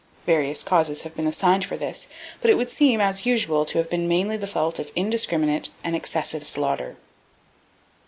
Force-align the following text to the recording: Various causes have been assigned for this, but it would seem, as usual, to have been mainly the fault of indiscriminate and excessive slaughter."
Various 0.25 0.63
causes 0.63 1.03
have 1.03 1.15
been 1.15 1.27
assigned 1.27 1.63
for 1.63 1.77
this, 1.77 2.07
but 2.41 2.49
it 2.49 2.55
would 2.55 2.71
seem, 2.71 2.99
as 2.99 3.27
usual, 3.27 3.65
to 3.65 3.77
have 3.77 3.87
been 3.87 4.07
mainly 4.07 4.35
the 4.35 4.47
fault 4.47 4.79
of 4.79 4.91
indiscriminate 4.95 5.69
and 5.83 5.95
excessive 5.95 6.43
slaughter." 6.43 6.97